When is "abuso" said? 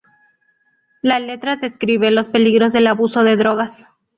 2.87-3.23